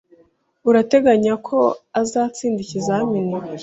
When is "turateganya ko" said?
0.61-1.57